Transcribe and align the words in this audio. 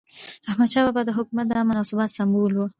احمدشاه 0.49 0.85
بابا 0.87 1.01
د 1.05 1.09
حکومت 1.17 1.45
د 1.47 1.51
امن 1.61 1.75
او 1.79 1.85
ثبات 1.91 2.09
سمبول 2.17 2.51
و. 2.55 2.61